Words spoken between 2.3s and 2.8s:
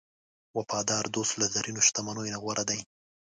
نه غوره دی.